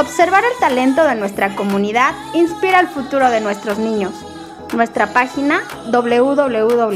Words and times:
Observar 0.00 0.42
el 0.44 0.58
talento 0.58 1.04
de 1.04 1.14
nuestra 1.14 1.54
comunidad 1.54 2.14
inspira 2.32 2.80
el 2.80 2.88
futuro 2.88 3.28
de 3.28 3.42
nuestros 3.42 3.78
niños. 3.78 4.14
Nuestra 4.74 5.12
página 5.12 5.60
www.isb.edu.mx. 5.92 6.90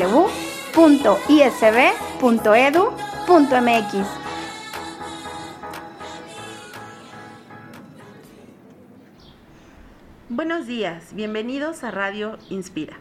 Buenos 10.30 10.66
días, 10.66 11.14
bienvenidos 11.14 11.84
a 11.84 11.90
Radio 11.90 12.38
Inspira. 12.48 12.96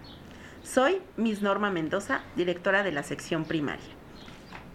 Soy 0.64 1.02
Miss 1.16 1.42
Norma 1.42 1.72
Mendoza, 1.72 2.24
directora 2.36 2.84
de 2.84 2.92
la 2.92 3.04
sección 3.04 3.46
primaria. 3.46 3.88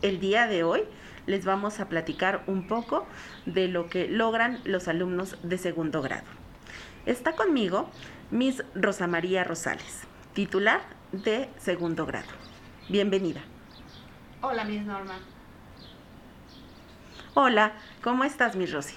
El 0.00 0.20
día 0.20 0.46
de 0.46 0.64
hoy 0.64 0.84
les 1.28 1.44
vamos 1.44 1.78
a 1.78 1.88
platicar 1.88 2.42
un 2.46 2.66
poco 2.66 3.06
de 3.44 3.68
lo 3.68 3.88
que 3.88 4.08
logran 4.08 4.60
los 4.64 4.88
alumnos 4.88 5.36
de 5.42 5.58
segundo 5.58 6.00
grado. 6.00 6.26
Está 7.06 7.32
conmigo 7.32 7.90
Miss 8.30 8.64
Rosa 8.74 9.06
María 9.06 9.44
Rosales, 9.44 10.04
titular 10.32 10.80
de 11.12 11.50
segundo 11.58 12.06
grado. 12.06 12.28
Bienvenida. 12.88 13.42
Hola, 14.40 14.64
Miss 14.64 14.82
Norma. 14.82 15.18
Hola, 17.34 17.72
¿cómo 18.02 18.24
estás, 18.24 18.56
Miss 18.56 18.72
Rosy? 18.72 18.94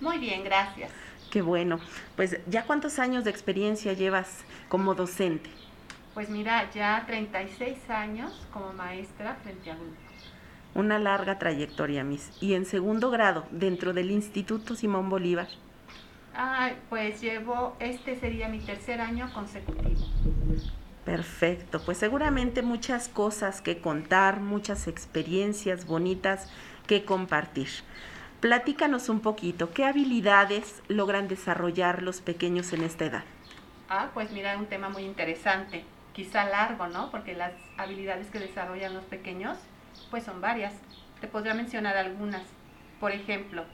Muy 0.00 0.18
bien, 0.18 0.44
gracias. 0.44 0.92
Qué 1.30 1.42
bueno. 1.42 1.80
Pues 2.14 2.38
ya 2.46 2.64
cuántos 2.64 3.00
años 3.00 3.24
de 3.24 3.30
experiencia 3.30 3.94
llevas 3.94 4.44
como 4.68 4.94
docente? 4.94 5.50
Pues 6.14 6.28
mira, 6.28 6.70
ya 6.70 7.02
36 7.04 7.90
años 7.90 8.46
como 8.52 8.72
maestra 8.72 9.34
frente 9.42 9.72
a 9.72 9.74
grupo 9.74 10.03
una 10.74 10.98
larga 10.98 11.38
trayectoria, 11.38 12.04
Miss. 12.04 12.30
Y 12.40 12.54
en 12.54 12.66
segundo 12.66 13.10
grado, 13.10 13.46
dentro 13.50 13.92
del 13.92 14.10
Instituto 14.10 14.74
Simón 14.74 15.08
Bolívar. 15.08 15.48
Ay, 16.34 16.76
pues 16.88 17.20
llevo, 17.20 17.76
este 17.78 18.18
sería 18.18 18.48
mi 18.48 18.58
tercer 18.58 19.00
año 19.00 19.32
consecutivo. 19.32 20.00
Perfecto, 21.04 21.80
pues 21.84 21.98
seguramente 21.98 22.62
muchas 22.62 23.08
cosas 23.08 23.60
que 23.60 23.78
contar, 23.78 24.40
muchas 24.40 24.88
experiencias 24.88 25.86
bonitas 25.86 26.50
que 26.86 27.04
compartir. 27.04 27.68
Platícanos 28.40 29.08
un 29.08 29.20
poquito, 29.20 29.70
¿qué 29.72 29.84
habilidades 29.84 30.82
logran 30.88 31.28
desarrollar 31.28 32.02
los 32.02 32.20
pequeños 32.20 32.72
en 32.72 32.82
esta 32.82 33.04
edad? 33.04 33.24
Ah, 33.88 34.10
pues 34.12 34.30
mira, 34.32 34.56
un 34.58 34.66
tema 34.66 34.88
muy 34.88 35.02
interesante, 35.02 35.84
quizá 36.14 36.46
largo, 36.46 36.88
¿no? 36.88 37.10
Porque 37.10 37.34
las 37.34 37.52
habilidades 37.76 38.28
que 38.30 38.40
desarrollan 38.40 38.94
los 38.94 39.04
pequeños 39.04 39.58
pues 40.14 40.22
son 40.22 40.40
varias. 40.40 40.72
Te 41.20 41.26
podría 41.26 41.54
mencionar 41.54 41.96
algunas. 41.96 42.44
Por 43.00 43.10
ejemplo, 43.10 43.64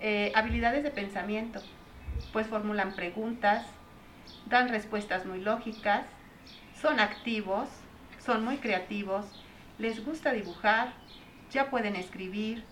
eh, 0.00 0.32
habilidades 0.34 0.82
de 0.82 0.90
pensamiento, 0.90 1.62
pues 2.32 2.48
formulan 2.48 2.96
preguntas, 2.96 3.64
dan 4.46 4.68
respuestas 4.68 5.26
muy 5.26 5.40
lógicas, 5.40 6.04
son 6.82 6.98
activos, 6.98 7.68
son 8.18 8.44
muy 8.44 8.56
creativos, 8.56 9.26
les 9.78 10.04
gusta 10.04 10.32
dibujar, 10.32 10.88
ya 11.52 11.70
pueden 11.70 11.94
escribir, 11.94 12.64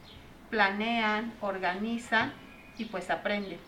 planean, 0.50 1.34
organizan 1.41 2.33
y 2.78 2.87
pues 2.87 3.11
aprenden. 3.11 3.61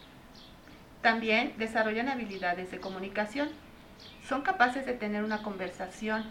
También 1.02 1.54
desarrollan 1.56 2.08
habilidades 2.08 2.72
de 2.72 2.80
comunicación. 2.80 3.50
Son 4.28 4.42
capaces 4.42 4.86
de 4.86 4.94
tener 4.94 5.22
una 5.22 5.44
conversación 5.44 6.24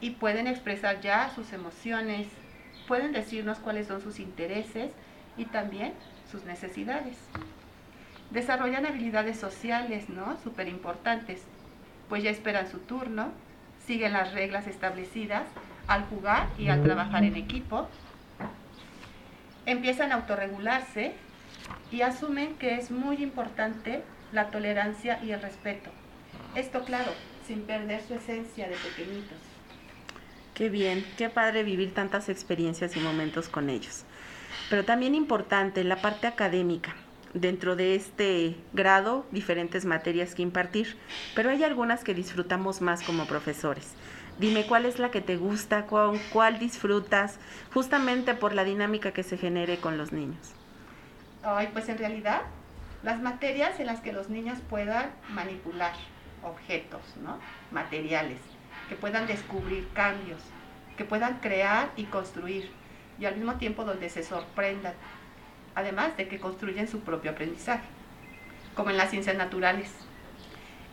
y 0.00 0.10
pueden 0.10 0.46
expresar 0.46 1.00
ya 1.00 1.30
sus 1.34 1.52
emociones, 1.52 2.28
pueden 2.86 3.12
decirnos 3.12 3.58
cuáles 3.58 3.86
son 3.86 4.00
sus 4.00 4.20
intereses 4.20 4.92
y 5.36 5.46
también 5.46 5.92
sus 6.30 6.44
necesidades. 6.44 7.16
Desarrollan 8.30 8.86
habilidades 8.86 9.38
sociales, 9.38 10.08
¿no? 10.08 10.36
Súper 10.42 10.68
importantes, 10.68 11.42
pues 12.08 12.22
ya 12.22 12.30
esperan 12.30 12.70
su 12.70 12.78
turno, 12.78 13.32
siguen 13.86 14.12
las 14.12 14.32
reglas 14.32 14.66
establecidas 14.66 15.44
al 15.86 16.04
jugar 16.06 16.48
y 16.58 16.68
al 16.68 16.82
trabajar 16.82 17.24
en 17.24 17.36
equipo, 17.36 17.88
empiezan 19.64 20.12
a 20.12 20.16
autorregularse 20.16 21.14
y 21.90 22.02
asumen 22.02 22.54
que 22.56 22.74
es 22.74 22.90
muy 22.90 23.22
importante 23.22 24.02
la 24.32 24.50
tolerancia 24.50 25.22
y 25.22 25.30
el 25.30 25.40
respeto. 25.40 25.90
Esto, 26.54 26.84
claro, 26.84 27.12
sin 27.46 27.62
perder 27.62 28.02
su 28.02 28.14
esencia 28.14 28.68
de 28.68 28.76
pequeñitos. 28.76 29.55
Qué 30.56 30.70
bien, 30.70 31.04
qué 31.18 31.28
padre 31.28 31.64
vivir 31.64 31.92
tantas 31.92 32.30
experiencias 32.30 32.96
y 32.96 33.00
momentos 33.00 33.50
con 33.50 33.68
ellos. 33.68 34.04
Pero 34.70 34.86
también 34.86 35.14
importante 35.14 35.84
la 35.84 36.00
parte 36.00 36.26
académica. 36.26 36.96
Dentro 37.34 37.76
de 37.76 37.94
este 37.94 38.56
grado, 38.72 39.26
diferentes 39.32 39.84
materias 39.84 40.34
que 40.34 40.40
impartir, 40.40 40.96
pero 41.34 41.50
hay 41.50 41.62
algunas 41.62 42.04
que 42.04 42.14
disfrutamos 42.14 42.80
más 42.80 43.02
como 43.02 43.26
profesores. 43.26 43.92
Dime 44.38 44.66
cuál 44.66 44.86
es 44.86 44.98
la 44.98 45.10
que 45.10 45.20
te 45.20 45.36
gusta, 45.36 45.84
cuál, 45.84 46.18
cuál 46.32 46.58
disfrutas, 46.58 47.38
justamente 47.74 48.32
por 48.32 48.54
la 48.54 48.64
dinámica 48.64 49.12
que 49.12 49.24
se 49.24 49.36
genere 49.36 49.76
con 49.76 49.98
los 49.98 50.10
niños. 50.10 50.54
Ay, 51.42 51.68
pues 51.70 51.86
en 51.90 51.98
realidad, 51.98 52.40
las 53.02 53.20
materias 53.20 53.78
en 53.78 53.88
las 53.88 54.00
que 54.00 54.14
los 54.14 54.30
niños 54.30 54.56
puedan 54.70 55.10
manipular 55.28 55.92
objetos, 56.42 57.02
¿no? 57.22 57.38
Materiales 57.70 58.38
que 58.88 58.96
puedan 58.96 59.26
descubrir 59.26 59.88
cambios, 59.92 60.40
que 60.96 61.04
puedan 61.04 61.38
crear 61.40 61.90
y 61.96 62.04
construir, 62.04 62.70
y 63.18 63.24
al 63.24 63.36
mismo 63.36 63.54
tiempo 63.54 63.84
donde 63.84 64.08
se 64.08 64.22
sorprendan, 64.22 64.94
además 65.74 66.16
de 66.16 66.28
que 66.28 66.38
construyen 66.38 66.88
su 66.88 67.00
propio 67.00 67.32
aprendizaje, 67.32 67.86
como 68.74 68.90
en 68.90 68.96
las 68.96 69.10
ciencias 69.10 69.36
naturales. 69.36 69.92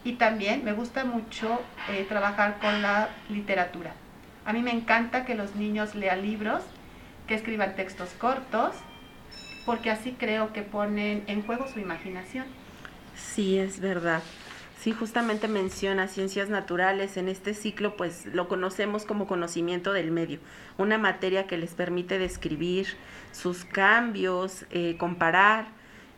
Y 0.04 0.14
también 0.14 0.66
me 0.66 0.74
gusta 0.74 1.06
mucho 1.06 1.62
eh, 1.90 2.06
trabajar 2.08 2.60
con 2.60 2.82
la 2.82 3.10
literatura. 3.30 3.94
A 4.46 4.52
mí 4.52 4.62
me 4.62 4.72
encanta 4.72 5.26
que 5.26 5.36
los 5.36 5.56
niños 5.56 5.96
lean 5.96 6.22
libros, 6.22 6.64
que 7.28 7.36
escriban 7.36 7.76
textos 7.76 8.10
cortos, 8.20 8.76
porque 9.66 9.90
así 9.90 10.16
creo 10.20 10.52
que 10.52 10.62
ponen 10.62 11.24
en 11.28 11.46
juego 11.46 11.68
su 11.70 11.80
imaginación. 11.80 12.46
Sí, 13.16 13.58
es 13.58 13.80
verdad. 13.80 14.22
Sí, 14.84 14.92
justamente 14.92 15.48
menciona 15.48 16.10
ciencias 16.10 16.50
naturales. 16.50 17.16
En 17.16 17.30
este 17.30 17.54
ciclo, 17.54 17.96
pues 17.96 18.26
lo 18.26 18.50
conocemos 18.50 19.06
como 19.06 19.28
conocimiento 19.28 19.94
del 19.94 20.12
medio, 20.12 20.40
una 20.78 20.98
materia 20.98 21.48
que 21.48 21.56
les 21.56 21.74
permite 21.74 22.20
describir 22.20 22.88
sus 23.32 23.64
cambios, 23.64 24.66
eh, 24.72 24.98
comparar, 24.98 25.68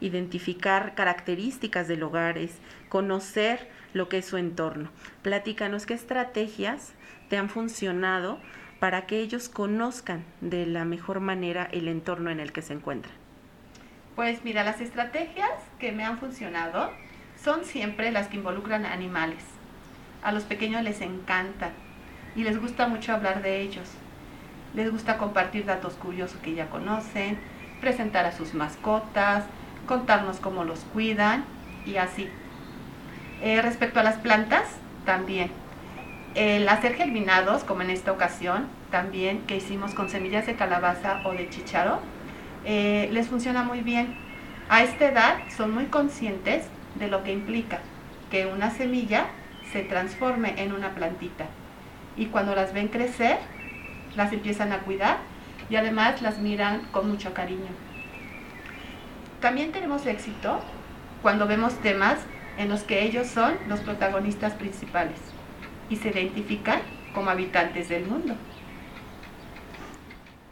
identificar 0.02 0.96
características 0.96 1.88
de 1.88 1.96
lugares, 1.96 2.58
conocer 2.90 3.70
lo 3.94 4.10
que 4.10 4.18
es 4.18 4.26
su 4.26 4.38
entorno. 4.38 4.90
Platícanos 5.22 5.86
qué 5.86 5.94
estrategias 5.94 6.96
te 7.30 7.38
han 7.38 7.50
funcionado 7.50 8.40
para 8.80 9.06
que 9.06 9.20
ellos 9.20 9.48
conozcan 9.48 10.26
de 10.42 10.66
la 10.66 10.86
mejor 10.86 11.20
manera 11.20 11.70
el 11.72 11.88
entorno 11.88 12.32
en 12.32 12.40
el 12.40 12.52
que 12.52 12.64
se 12.64 12.74
encuentran. 12.74 13.14
Pues 14.16 14.44
mira, 14.44 14.64
las 14.64 14.82
estrategias 14.82 15.52
que 15.78 15.92
me 15.92 16.04
han 16.04 16.18
funcionado 16.18 16.90
son 17.44 17.66
siempre 17.66 18.12
las 18.12 18.28
que 18.28 18.38
involucran 18.38 18.86
animales. 18.86 19.44
A 20.24 20.32
los 20.32 20.44
pequeños 20.44 20.82
les 20.82 21.02
encanta 21.02 21.72
y 22.36 22.44
les 22.44 22.60
gusta 22.60 22.88
mucho 22.88 23.14
hablar 23.14 23.42
de 23.42 23.62
ellos. 23.62 23.88
Les 24.74 24.92
gusta 24.92 25.18
compartir 25.18 25.66
datos 25.66 25.94
curiosos 25.94 26.38
que 26.42 26.56
ya 26.56 26.70
conocen, 26.70 27.38
presentar 27.80 28.26
a 28.26 28.32
sus 28.32 28.54
mascotas, 28.54 29.46
contarnos 29.86 30.38
cómo 30.38 30.64
los 30.64 30.80
cuidan 30.94 31.46
y 31.86 31.98
así. 31.98 32.28
Eh, 33.42 33.62
respecto 33.62 34.00
a 34.00 34.04
las 34.04 34.16
plantas, 34.16 34.64
también. 35.06 35.52
El 36.34 36.68
hacer 36.68 36.96
germinados, 36.96 37.64
como 37.64 37.82
en 37.84 37.92
esta 37.92 38.12
ocasión, 38.12 38.68
también 38.92 39.42
que 39.48 39.56
hicimos 39.56 39.94
con 39.94 40.10
semillas 40.10 40.46
de 40.46 40.56
calabaza 40.56 41.22
o 41.24 41.32
de 41.32 41.50
chicharo, 41.50 42.00
eh, 42.66 43.10
les 43.14 43.28
funciona 43.28 43.64
muy 43.64 43.82
bien. 43.82 44.18
A 44.68 44.84
esta 44.84 45.08
edad 45.08 45.38
son 45.56 45.74
muy 45.74 45.86
conscientes 45.86 46.66
de 46.96 47.08
lo 47.08 47.24
que 47.24 47.34
implica 47.34 47.80
que 48.30 48.46
una 48.46 48.72
semilla 48.72 49.28
se 49.72 49.84
transforme 49.84 50.62
en 50.62 50.74
una 50.74 50.96
plantita. 50.96 51.46
Y 52.18 52.28
cuando 52.28 52.56
las 52.56 52.74
ven 52.74 52.88
crecer, 52.88 53.38
las 54.16 54.32
empiezan 54.32 54.72
a 54.72 54.80
cuidar 54.80 55.18
y 55.70 55.76
además 55.76 56.22
las 56.22 56.40
miran 56.40 56.82
con 56.92 57.10
mucho 57.10 57.34
cariño. 57.34 57.70
También 59.42 59.72
tenemos 59.72 60.06
éxito 60.06 60.60
cuando 61.22 61.48
vemos 61.48 61.76
temas 61.80 62.18
en 62.58 62.70
los 62.70 62.84
que 62.84 63.04
ellos 63.04 63.28
son 63.28 63.56
los 63.68 63.82
protagonistas 63.82 64.54
principales 64.54 65.20
y 65.90 65.98
se 65.98 66.10
identifican 66.10 66.80
como 67.14 67.30
habitantes 67.30 67.90
del 67.90 68.06
mundo. 68.06 68.36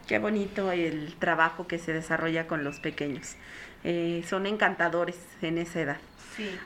Qué 0.06 0.18
bonito 0.18 0.70
el 0.70 1.14
trabajo 1.14 1.66
que 1.66 1.78
se 1.78 1.92
desarrolla 1.92 2.46
con 2.46 2.62
los 2.62 2.78
pequeños. 2.78 3.36
Eh, 3.84 4.22
son 4.28 4.46
encantadores 4.46 5.16
en 5.40 5.58
esa 5.58 5.80
edad. 5.80 5.96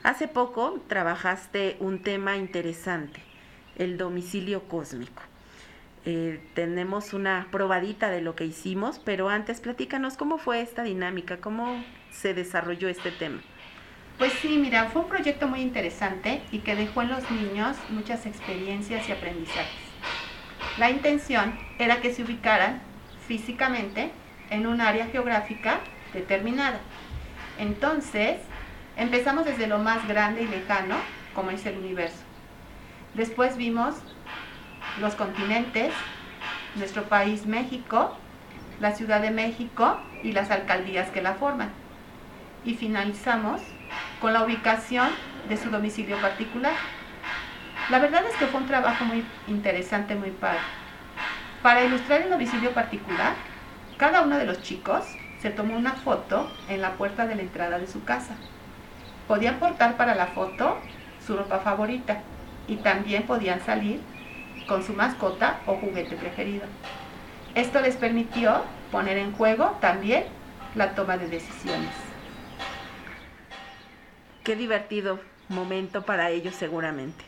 Hace 0.03 0.27
poco 0.27 0.81
trabajaste 0.87 1.77
un 1.79 2.01
tema 2.01 2.37
interesante, 2.37 3.21
el 3.77 3.97
domicilio 3.97 4.63
cósmico. 4.63 5.21
Eh, 6.05 6.41
tenemos 6.53 7.13
una 7.13 7.47
probadita 7.51 8.09
de 8.09 8.21
lo 8.21 8.35
que 8.35 8.45
hicimos, 8.45 8.99
pero 8.99 9.29
antes 9.29 9.59
platícanos 9.61 10.17
cómo 10.17 10.37
fue 10.37 10.61
esta 10.61 10.83
dinámica, 10.83 11.37
cómo 11.37 11.83
se 12.09 12.33
desarrolló 12.33 12.89
este 12.89 13.11
tema. 13.11 13.41
Pues 14.17 14.33
sí, 14.33 14.57
mira, 14.57 14.89
fue 14.89 15.03
un 15.03 15.07
proyecto 15.07 15.47
muy 15.47 15.61
interesante 15.61 16.41
y 16.51 16.59
que 16.59 16.75
dejó 16.75 17.03
en 17.03 17.09
los 17.09 17.29
niños 17.31 17.77
muchas 17.89 18.25
experiencias 18.25 19.07
y 19.07 19.11
aprendizajes. 19.11 19.89
La 20.77 20.89
intención 20.89 21.57
era 21.77 22.01
que 22.01 22.13
se 22.13 22.23
ubicaran 22.23 22.88
físicamente 23.29 24.11
en 24.49 24.65
un 24.65 24.81
área 24.81 25.05
geográfica 25.05 25.81
determinada. 26.13 26.79
Entonces, 27.59 28.37
empezamos 28.97 29.45
desde 29.45 29.67
lo 29.67 29.77
más 29.77 30.07
grande 30.07 30.41
y 30.41 30.47
lejano, 30.47 30.95
como 31.35 31.51
es 31.51 31.63
el 31.67 31.77
universo. 31.77 32.23
Después 33.13 33.55
vimos 33.55 33.93
los 34.99 35.13
continentes, 35.13 35.93
nuestro 36.73 37.03
país 37.03 37.45
México, 37.45 38.17
la 38.79 38.95
Ciudad 38.95 39.21
de 39.21 39.29
México 39.29 39.99
y 40.23 40.31
las 40.31 40.49
alcaldías 40.49 41.11
que 41.11 41.21
la 41.21 41.35
forman. 41.35 41.69
Y 42.65 42.73
finalizamos 42.73 43.61
con 44.19 44.33
la 44.33 44.43
ubicación 44.43 45.09
de 45.47 45.55
su 45.55 45.69
domicilio 45.69 46.17
particular. 46.17 46.73
La 47.91 47.99
verdad 47.99 48.23
es 48.27 48.35
que 48.37 48.47
fue 48.47 48.61
un 48.61 48.67
trabajo 48.67 49.05
muy 49.05 49.23
interesante, 49.47 50.15
muy 50.15 50.31
padre. 50.31 50.59
Para 51.61 51.83
ilustrar 51.83 52.21
el 52.21 52.29
domicilio 52.29 52.71
particular, 52.71 53.33
cada 53.97 54.21
uno 54.21 54.37
de 54.37 54.45
los 54.45 54.61
chicos 54.61 55.03
se 55.41 55.49
tomó 55.49 55.75
una 55.75 55.91
foto 55.91 56.49
en 56.69 56.81
la 56.81 56.93
puerta 56.93 57.25
de 57.27 57.35
la 57.35 57.41
entrada 57.41 57.79
de 57.79 57.87
su 57.87 58.05
casa. 58.05 58.35
Podían 59.27 59.59
portar 59.59 59.97
para 59.97 60.15
la 60.15 60.27
foto 60.27 60.77
su 61.25 61.35
ropa 61.35 61.59
favorita 61.59 62.21
y 62.67 62.77
también 62.77 63.23
podían 63.23 63.59
salir 63.59 63.99
con 64.67 64.83
su 64.83 64.93
mascota 64.93 65.59
o 65.65 65.75
juguete 65.75 66.15
preferido. 66.15 66.65
Esto 67.55 67.81
les 67.81 67.97
permitió 67.97 68.63
poner 68.89 69.17
en 69.17 69.33
juego 69.33 69.77
también 69.81 70.23
la 70.75 70.95
toma 70.95 71.17
de 71.17 71.27
decisiones. 71.27 71.89
Qué 74.43 74.55
divertido 74.55 75.19
momento 75.49 76.03
para 76.03 76.29
ellos 76.29 76.55
seguramente. 76.55 77.25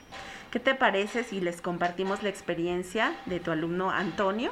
¿Qué 0.52 0.60
te 0.60 0.76
parece 0.76 1.24
si 1.24 1.40
les 1.40 1.62
compartimos 1.62 2.24
la 2.24 2.30
experiencia 2.30 3.18
de 3.26 3.40
tu 3.40 3.52
alumno 3.52 3.90
Antonio, 3.90 4.52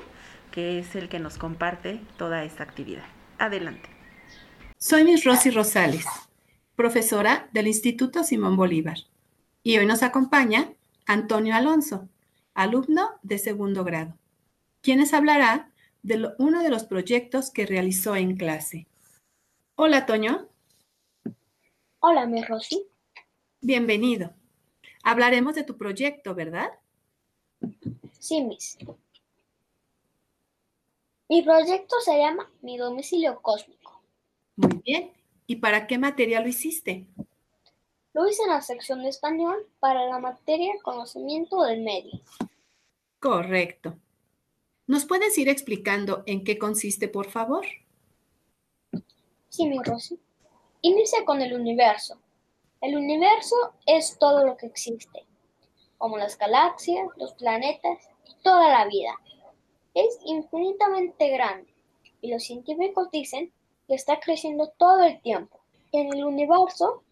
que 0.49 0.79
es 0.79 0.95
el 0.95 1.09
que 1.09 1.19
nos 1.19 1.37
comparte 1.37 1.99
toda 2.17 2.45
esta 2.45 2.63
actividad? 2.63 3.03
Adelante. 3.37 3.89
Soy 4.77 5.03
Miss 5.03 5.25
Rosy 5.25 5.49
Rosales, 5.49 6.05
profesora 6.77 7.49
del 7.51 7.67
Instituto 7.67 8.23
Simón 8.23 8.55
Bolívar, 8.55 8.97
y 9.61 9.77
hoy 9.77 9.85
nos 9.85 10.01
acompaña 10.01 10.71
Antonio 11.05 11.53
Alonso, 11.53 12.07
alumno 12.53 13.19
de 13.21 13.37
segundo 13.37 13.83
grado, 13.83 14.17
quien 14.81 14.99
nos 14.99 15.13
hablará 15.13 15.69
de 16.01 16.29
uno 16.37 16.63
de 16.63 16.69
los 16.69 16.85
proyectos 16.85 17.51
que 17.51 17.65
realizó 17.65 18.15
en 18.15 18.37
clase. 18.37 18.87
Hola, 19.75 20.05
Toño. 20.05 20.47
Hola, 21.99 22.25
Miss 22.25 22.47
Rosy. 22.47 22.85
Bienvenido. 23.59 24.38
Hablaremos 25.03 25.55
de 25.55 25.63
tu 25.63 25.77
proyecto, 25.77 26.35
¿verdad? 26.35 26.71
Sí, 28.19 28.41
Miss. 28.41 28.77
Mi 31.29 31.41
proyecto 31.43 31.95
se 32.03 32.17
llama 32.17 32.49
Mi 32.61 32.77
domicilio 32.77 33.41
cósmico. 33.41 34.01
Muy 34.55 34.81
bien. 34.83 35.11
¿Y 35.47 35.57
para 35.57 35.87
qué 35.87 35.97
materia 35.97 36.41
lo 36.41 36.47
hiciste? 36.47 37.07
Lo 38.13 38.27
hice 38.27 38.43
en 38.43 38.49
la 38.49 38.61
sección 38.61 39.03
de 39.03 39.09
español 39.09 39.67
para 39.79 40.05
la 40.05 40.19
materia 40.19 40.73
conocimiento 40.83 41.63
del 41.63 41.81
medio. 41.81 42.19
Correcto. 43.19 43.95
¿Nos 44.87 45.05
puedes 45.05 45.37
ir 45.37 45.49
explicando 45.49 46.23
en 46.25 46.43
qué 46.43 46.57
consiste, 46.57 47.07
por 47.07 47.29
favor? 47.29 47.65
Sí, 49.49 49.67
mi 49.67 49.77
Rosy. 49.83 50.19
Inicia 50.81 51.23
con 51.25 51.41
el 51.41 51.53
universo, 51.53 52.19
el 52.81 52.95
universo 52.95 53.55
es 53.85 54.17
todo 54.19 54.45
lo 54.45 54.55
que 54.55 54.67
existe, 54.67 55.25
como 55.97 56.17
las 56.17 56.37
galaxias, 56.37 57.09
los 57.17 57.33
planetas 57.33 58.09
y 58.25 58.41
toda 58.41 58.69
la 58.69 58.85
vida. 58.85 59.19
Es 59.93 60.19
infinitamente 60.25 61.29
grande 61.29 61.73
y 62.21 62.31
los 62.31 62.43
científicos 62.43 63.11
dicen 63.11 63.51
que 63.87 63.95
está 63.95 64.19
creciendo 64.19 64.69
todo 64.77 65.03
el 65.03 65.21
tiempo. 65.21 65.59
En 65.91 66.13
el 66.13 66.23
universo 66.23 67.03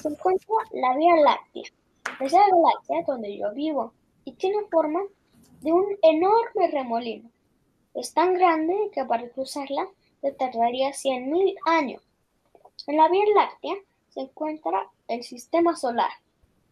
se 0.00 0.08
encuentra 0.08 0.54
la 0.72 0.96
Vía 0.96 1.16
Láctea, 1.16 1.70
esa 2.20 2.40
galaxia 2.40 3.04
donde 3.06 3.38
yo 3.38 3.52
vivo, 3.52 3.92
y 4.24 4.32
tiene 4.32 4.66
forma 4.70 5.00
de 5.60 5.72
un 5.72 5.86
enorme 6.02 6.68
remolino. 6.70 7.30
Es 7.94 8.12
tan 8.12 8.34
grande 8.34 8.90
que 8.92 9.04
para 9.04 9.28
cruzarla 9.30 9.88
se 10.20 10.32
tardaría 10.32 10.90
100.000 10.90 11.54
años. 11.64 12.02
En 12.86 12.96
la 12.96 13.08
Vía 13.08 13.24
Láctea 13.34 13.76
se 14.10 14.20
encuentra 14.20 14.90
el 15.08 15.22
Sistema 15.22 15.76
Solar. 15.76 16.10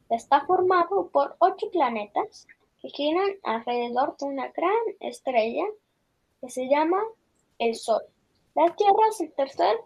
Está 0.08 0.44
formado 0.46 1.08
por 1.08 1.37
ocho 1.38 1.70
planetas 1.70 2.46
que 2.81 2.88
giran 2.90 3.37
alrededor 3.43 4.17
de 4.19 4.26
una 4.26 4.49
gran 4.49 4.73
estrella 5.00 5.64
que 6.40 6.50
se 6.50 6.69
llama 6.69 7.02
el 7.58 7.75
Sol. 7.75 8.02
La 8.55 8.75
Tierra 8.75 9.08
es 9.11 9.20
el 9.20 9.32
tercer 9.32 9.76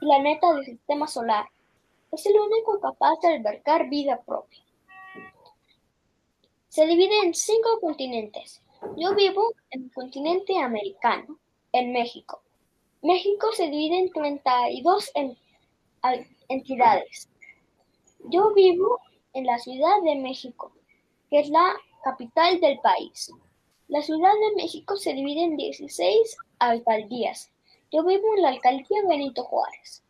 planeta 0.00 0.52
del 0.54 0.64
Sistema 0.64 1.06
Solar. 1.06 1.46
Es 2.12 2.24
el 2.26 2.38
único 2.38 2.80
capaz 2.80 3.18
de 3.22 3.34
albergar 3.34 3.88
vida 3.88 4.20
propia. 4.22 4.62
Se 6.68 6.86
divide 6.86 7.20
en 7.24 7.34
cinco 7.34 7.80
continentes. 7.80 8.62
Yo 8.96 9.14
vivo 9.14 9.52
en 9.70 9.84
el 9.84 9.92
continente 9.92 10.58
americano, 10.58 11.38
en 11.72 11.92
México. 11.92 12.42
México 13.02 13.52
se 13.52 13.64
divide 13.64 13.98
en 13.98 14.10
32 14.10 15.12
entidades. 16.48 17.28
Yo 18.24 18.54
vivo 18.54 19.00
en 19.34 19.44
la 19.44 19.58
Ciudad 19.58 20.02
de 20.02 20.14
México, 20.16 20.72
que 21.28 21.40
es 21.40 21.50
la 21.50 21.74
capital 22.02 22.58
del 22.58 22.80
país. 22.80 23.30
La 23.88 24.00
Ciudad 24.00 24.32
de 24.32 24.62
México 24.62 24.96
se 24.96 25.12
divide 25.12 25.42
en 25.42 25.58
16 25.58 26.36
alcaldías. 26.58 27.52
Yo 27.92 28.02
vivo 28.02 28.34
en 28.34 28.42
la 28.42 28.48
alcaldía 28.48 29.02
Benito 29.06 29.44
Juárez. 29.44 30.02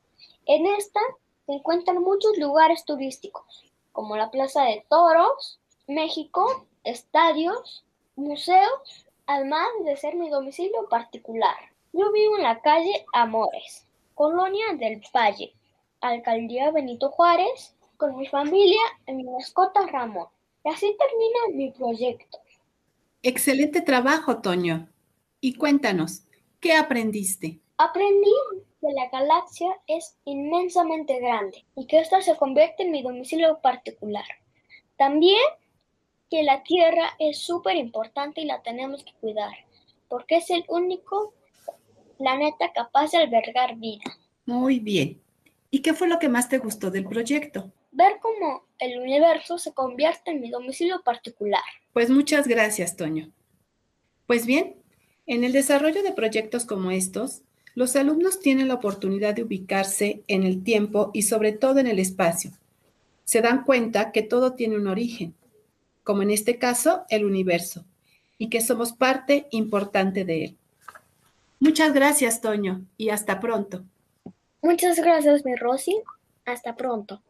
En 0.47 0.65
esta 0.67 1.01
se 1.47 1.55
encuentran 1.55 2.03
muchos 2.03 2.39
lugares 2.39 2.85
turísticos, 2.85 3.65
como 3.91 4.17
la 4.17 4.31
Plaza 4.31 4.63
de 4.63 4.85
Toros, 4.89 5.59
México, 5.89 6.67
estadios, 6.85 7.85
museos, 8.15 9.07
además 9.27 9.67
de 9.85 9.97
ser 9.97 10.15
mi 10.15 10.31
domicilio 10.31 10.89
particular. 10.89 11.57
Yo 11.93 12.13
vivo 12.13 12.37
en 12.37 12.45
la 12.45 12.61
calle 12.61 13.05
Amores, 13.13 13.89
Colonia 14.15 14.67
del 14.79 15.03
Valle, 15.13 15.53
Alcaldía 16.01 16.71
Benito 16.71 17.11
Juárez, 17.11 17.75
con 17.97 18.17
mi 18.17 18.27
familia 18.27 18.81
y 19.07 19.13
mi 19.13 19.25
mascota 19.25 19.87
Ramón. 19.87 20.27
Y 20.65 20.69
así 20.71 20.97
termina 20.99 21.57
mi 21.57 21.71
proyecto. 21.71 22.39
Excelente 23.23 23.81
trabajo, 23.81 24.41
Toño. 24.41 24.89
Y 25.41 25.55
cuéntanos, 25.55 26.25
¿qué 26.61 26.75
aprendiste? 26.75 27.61
Aprendí 27.77 28.33
que 28.81 28.93
la 28.93 29.09
galaxia 29.11 29.69
es 29.87 30.17
inmensamente 30.25 31.19
grande 31.21 31.65
y 31.75 31.87
que 31.87 32.01
ésta 32.01 32.23
se 32.23 32.37
convierte 32.37 32.85
en 32.85 32.93
mi 32.93 33.03
domicilio 33.03 33.61
particular. 33.61 34.25
También 34.97 35.43
que 36.31 36.43
la 36.43 36.63
Tierra 36.63 37.15
es 37.19 37.39
súper 37.39 37.77
importante 37.77 38.41
y 38.41 38.45
la 38.45 38.63
tenemos 38.63 39.05
que 39.05 39.13
cuidar, 39.21 39.53
porque 40.09 40.37
es 40.37 40.51
el 40.51 40.65
único 40.69 41.33
planeta 42.19 42.73
capaz 42.73 43.11
de 43.13 43.19
albergar 43.19 43.77
vida. 43.77 44.05
Muy 44.47 44.79
bien. 44.79 45.21
¿Y 45.71 45.81
qué 45.81 45.95
fue 45.95 46.09
lo 46.09 46.19
que 46.19 46.29
más 46.29 46.49
te 46.49 46.59
gustó 46.59 46.91
del 46.91 47.05
proyecto? 47.05 47.73
Ver 47.95 48.19
cómo 48.21 48.65
el 48.79 49.01
universo 49.01 49.59
se 49.59 49.73
convierte 49.73 50.33
en 50.33 50.41
mi 50.41 50.51
domicilio 50.51 51.03
particular. 51.03 51.63
Pues 51.93 52.11
muchas 52.11 52.47
gracias, 52.47 52.97
Toño. 52.97 53.31
Pues 54.27 54.47
bien, 54.47 54.77
en 55.27 55.45
el 55.45 55.53
desarrollo 55.53 56.03
de 56.03 56.13
proyectos 56.13 56.65
como 56.65 56.91
estos, 56.91 57.43
los 57.75 57.97
alumnos 57.97 58.41
tienen 58.41 58.69
la 58.69 58.75
oportunidad 58.75 59.35
de 59.35 59.45
ubicarse 59.45 60.23
en 60.29 60.43
el 60.45 60.63
tiempo 60.63 61.11
y 61.15 61.23
sobre 61.23 61.53
todo 61.53 61.79
en 61.79 61.87
el 61.87 61.99
espacio. 61.99 62.51
Se 63.25 63.41
dan 63.41 63.65
cuenta 63.65 64.13
que 64.13 64.23
todo 64.23 64.55
tiene 64.55 64.77
un 64.77 64.87
origen, 64.87 65.35
como 66.03 66.23
en 66.23 66.31
este 66.31 66.59
caso 66.59 67.05
el 67.09 67.25
universo, 67.25 67.85
y 68.39 68.49
que 68.49 68.61
somos 68.61 68.93
parte 68.93 69.47
importante 69.51 70.25
de 70.25 70.45
él. 70.45 70.57
Muchas 71.61 71.95
gracias, 71.95 72.41
Toño, 72.41 72.85
y 72.97 73.09
hasta 73.09 73.41
pronto. 73.41 73.85
Muchas 74.63 75.01
gracias, 75.01 75.45
mi 75.45 75.55
Rosy. 75.55 75.97
Hasta 76.45 76.77
pronto. 76.77 77.23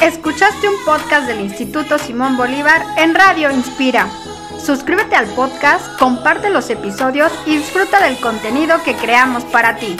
Escuchaste 0.00 0.68
un 0.68 0.76
podcast 0.84 1.26
del 1.26 1.40
Instituto 1.40 1.98
Simón 1.98 2.36
Bolívar 2.36 2.84
en 2.98 3.14
Radio 3.14 3.50
Inspira. 3.50 4.08
Suscríbete 4.58 5.16
al 5.16 5.26
podcast, 5.26 5.98
comparte 5.98 6.50
los 6.50 6.68
episodios 6.70 7.32
y 7.46 7.56
disfruta 7.56 8.02
del 8.02 8.18
contenido 8.18 8.82
que 8.84 8.94
creamos 8.94 9.44
para 9.44 9.76
ti. 9.76 9.96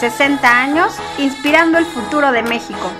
60 0.00 0.48
años 0.48 0.92
inspirando 1.18 1.78
el 1.78 1.86
futuro 1.86 2.32
de 2.32 2.42
México. 2.42 2.90